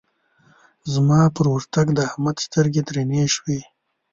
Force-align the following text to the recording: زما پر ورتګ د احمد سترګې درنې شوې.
زما 0.93 1.21
پر 1.35 1.45
ورتګ 1.53 1.87
د 1.93 1.99
احمد 2.09 2.35
سترګې 2.45 2.81
درنې 2.87 3.23
شوې. 3.35 3.59